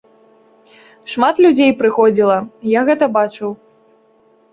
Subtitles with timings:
[1.11, 2.37] Шмат людзей прыходзіла,
[2.71, 3.49] я гэта бачыў.